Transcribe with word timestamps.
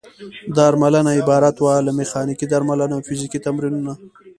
درملنه 0.57 1.11
عبارت 1.21 1.55
وه 1.59 1.75
له: 1.85 1.91
میخانیکي 1.99 2.45
درملنه 2.53 2.93
او 2.95 3.05
فزیکي 3.07 3.39
تمرینونه. 3.45 3.93